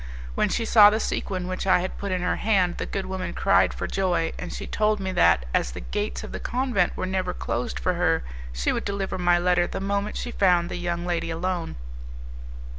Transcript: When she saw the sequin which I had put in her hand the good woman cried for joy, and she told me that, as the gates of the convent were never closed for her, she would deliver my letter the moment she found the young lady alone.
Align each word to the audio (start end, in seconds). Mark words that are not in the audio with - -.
When 0.33 0.49
she 0.49 0.65
saw 0.65 0.89
the 0.89 0.99
sequin 0.99 1.47
which 1.47 1.67
I 1.67 1.79
had 1.81 1.99
put 1.99 2.11
in 2.11 2.23
her 2.23 2.37
hand 2.37 2.79
the 2.79 2.87
good 2.87 3.05
woman 3.05 3.35
cried 3.35 3.71
for 3.71 3.85
joy, 3.85 4.31
and 4.39 4.51
she 4.51 4.65
told 4.65 4.99
me 4.99 5.11
that, 5.11 5.45
as 5.53 5.69
the 5.69 5.79
gates 5.81 6.23
of 6.23 6.31
the 6.31 6.39
convent 6.39 6.97
were 6.97 7.05
never 7.05 7.35
closed 7.35 7.77
for 7.79 7.93
her, 7.93 8.23
she 8.51 8.71
would 8.71 8.83
deliver 8.83 9.19
my 9.19 9.37
letter 9.37 9.67
the 9.67 9.79
moment 9.79 10.17
she 10.17 10.31
found 10.31 10.69
the 10.69 10.77
young 10.77 11.05
lady 11.05 11.29
alone. 11.29 11.75